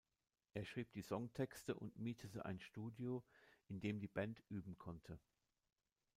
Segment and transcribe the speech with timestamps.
[0.55, 3.23] Er schrieb die Songtexte und mietete ein Studio,
[3.67, 5.19] in dem die Band üben konnte.